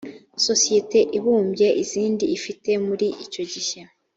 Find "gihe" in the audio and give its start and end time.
3.53-3.81